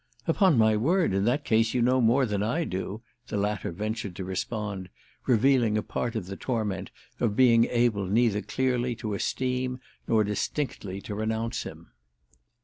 [0.25, 4.15] "Upon my word in that case you know more than I do!" the latter ventured
[4.15, 4.89] to respond,
[5.27, 6.89] revealing a part of the torment
[7.19, 11.91] of being able neither clearly to esteem nor distinctly to renounce him.